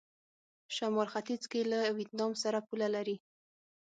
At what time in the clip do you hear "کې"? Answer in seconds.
1.51-1.61